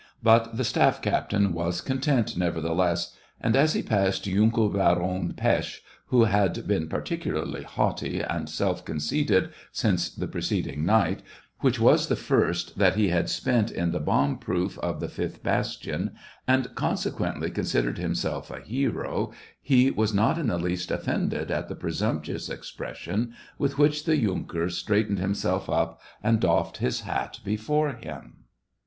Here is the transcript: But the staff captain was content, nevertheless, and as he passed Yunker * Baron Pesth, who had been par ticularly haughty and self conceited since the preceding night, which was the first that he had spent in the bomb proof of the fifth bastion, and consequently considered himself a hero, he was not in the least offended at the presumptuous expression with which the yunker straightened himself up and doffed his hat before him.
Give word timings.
But 0.23 0.57
the 0.57 0.63
staff 0.63 0.99
captain 0.99 1.53
was 1.53 1.79
content, 1.79 2.35
nevertheless, 2.35 3.15
and 3.39 3.55
as 3.55 3.73
he 3.73 3.83
passed 3.83 4.25
Yunker 4.25 4.67
* 4.73 4.73
Baron 4.75 5.33
Pesth, 5.37 5.79
who 6.07 6.23
had 6.23 6.65
been 6.67 6.89
par 6.89 7.03
ticularly 7.03 7.63
haughty 7.63 8.19
and 8.19 8.49
self 8.49 8.83
conceited 8.83 9.49
since 9.71 10.09
the 10.09 10.25
preceding 10.25 10.87
night, 10.87 11.21
which 11.59 11.79
was 11.79 12.07
the 12.07 12.15
first 12.15 12.79
that 12.79 12.95
he 12.95 13.09
had 13.09 13.29
spent 13.29 13.69
in 13.69 13.91
the 13.91 13.99
bomb 13.99 14.39
proof 14.39 14.79
of 14.79 15.01
the 15.01 15.07
fifth 15.07 15.43
bastion, 15.43 16.13
and 16.47 16.73
consequently 16.73 17.51
considered 17.51 17.99
himself 17.99 18.49
a 18.49 18.61
hero, 18.61 19.31
he 19.61 19.91
was 19.91 20.15
not 20.15 20.39
in 20.39 20.47
the 20.47 20.57
least 20.57 20.89
offended 20.89 21.51
at 21.51 21.67
the 21.69 21.75
presumptuous 21.75 22.49
expression 22.49 23.35
with 23.59 23.77
which 23.77 24.05
the 24.05 24.17
yunker 24.17 24.67
straightened 24.67 25.19
himself 25.19 25.69
up 25.69 26.01
and 26.23 26.39
doffed 26.39 26.77
his 26.77 27.01
hat 27.01 27.39
before 27.45 27.91
him. 27.93 28.37